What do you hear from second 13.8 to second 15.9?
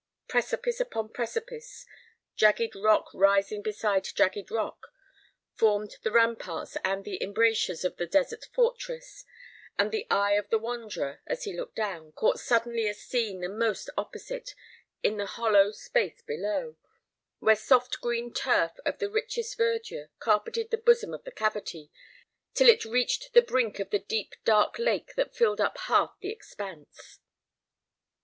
opposite, in the hollow